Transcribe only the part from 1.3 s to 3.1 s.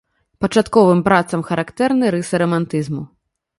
характэрны рысы рамантызму.